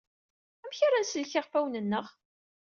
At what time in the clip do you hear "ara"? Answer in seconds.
0.87-0.99